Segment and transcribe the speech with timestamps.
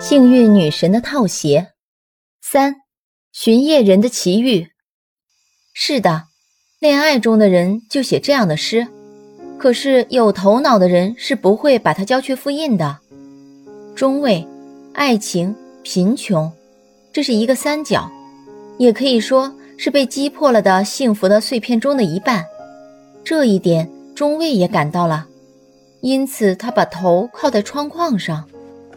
[0.00, 1.68] 幸运女神的套鞋，
[2.42, 2.76] 三，
[3.32, 4.68] 巡夜人的奇遇。
[5.72, 6.24] 是的，
[6.78, 8.86] 恋爱中的人就写这样的诗，
[9.58, 12.98] 可是有头脑的人是不会把它交去复印的。
[13.94, 14.46] 中位，
[14.92, 16.52] 爱情，贫穷，
[17.12, 18.10] 这是一个三角，
[18.78, 22.44] 也可以说是被击破了的幸福的碎片中的一半。
[23.24, 25.26] 这一点，中尉也感到了，
[26.02, 28.46] 因此他把头靠在窗框上。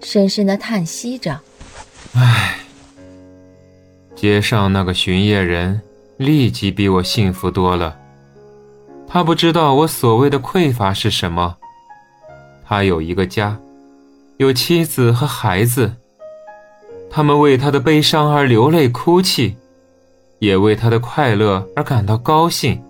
[0.01, 1.39] 深深的叹息着，
[2.13, 2.59] 唉。
[4.15, 5.79] 街上那个巡夜人
[6.17, 7.97] 立即比我幸福多了。
[9.07, 11.57] 他不知道我所谓的匮乏是什么。
[12.65, 13.57] 他有一个家，
[14.37, 15.93] 有妻子和孩子，
[17.09, 19.55] 他们为他的悲伤而流泪哭泣，
[20.39, 22.81] 也为他的快乐而感到高兴。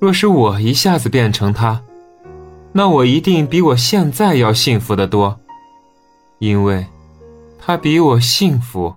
[0.00, 1.82] 若是我一下子变成他，
[2.72, 5.38] 那我一定比我现在要幸福的多。
[6.40, 6.86] 因为，
[7.58, 8.94] 他比我幸福。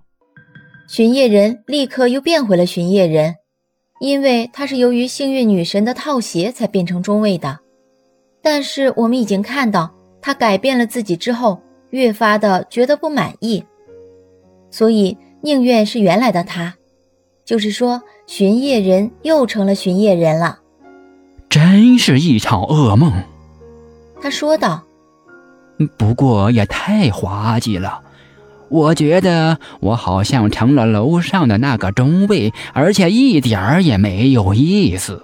[0.88, 3.36] 巡夜人立刻又变回了巡夜人，
[4.00, 7.60] 因为他是由于幸运女神的套鞋才变成中尉的。
[8.42, 13.62] 但是我们已经看到，他改变了自己之后，越发的觉得不满意，
[14.72, 16.74] 所以宁愿是原来的他。
[17.44, 20.60] 就是说，巡夜人又成了巡夜人了。
[21.50, 23.12] 真是一场噩梦，
[24.22, 24.82] 他说道。
[25.88, 28.00] 不过也太滑稽了，
[28.70, 35.24] 我觉得我好像成了楼上的那个中尉，而且一点儿也没有意思。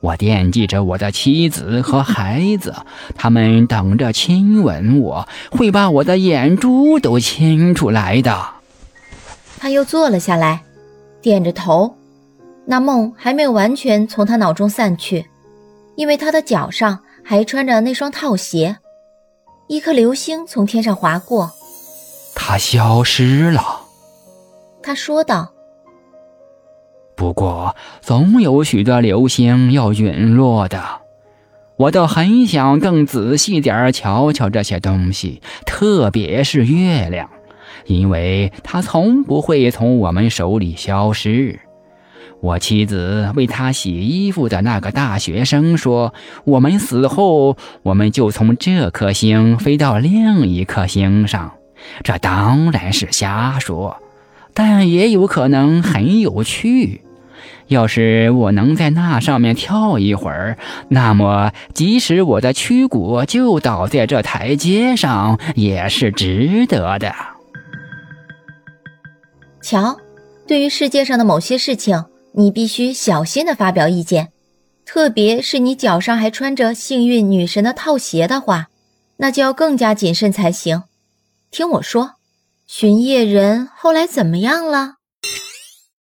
[0.00, 2.74] 我惦记着我的妻子和孩子，
[3.16, 8.46] 他们等着亲吻我，会把我的眼珠都亲出来的。
[9.58, 10.60] 他又坐了下来，
[11.22, 11.96] 点着头，
[12.66, 15.26] 那梦还没有完全从他脑中散去，
[15.96, 18.76] 因为他的脚上还穿着那双套鞋。
[19.68, 21.50] 一颗流星从天上划过，
[22.34, 23.80] 它消失了。
[24.80, 25.52] 他说道
[27.16, 30.80] ：“不过，总有许多流星要陨落的。
[31.76, 37.28] 我倒很想更仔细点瞧瞧这些东西，特别是月亮，
[37.86, 41.58] 因为它从不会从我们手里消失。”
[42.40, 46.12] 我妻子为他洗衣服的那个大学生说
[46.44, 51.52] ：“我们死后，我们就从这颗星飞到另一颗星上。”
[52.02, 53.96] 这当然是瞎说，
[54.54, 57.02] 但也有可能很有趣。
[57.68, 60.56] 要是我能在那上面跳一会儿，
[60.88, 67.12] 那么即使我的躯骨就倒在这台阶上，也是值得的。
[69.60, 69.96] 瞧，
[70.46, 72.04] 对于世界上的某些事情。
[72.38, 74.30] 你必须小心的发表意见，
[74.84, 78.68] 特别是你脚上还穿着幸运女神的套鞋的话，
[79.16, 80.82] 那就要更加谨慎才行。
[81.50, 82.16] 听我说，
[82.66, 84.96] 巡夜人后来怎么样了？